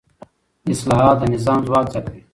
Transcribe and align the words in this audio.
اصلاحات 0.73 1.17
د 1.19 1.23
نظام 1.33 1.59
ځواک 1.67 1.85
زیاتوي 1.93 2.21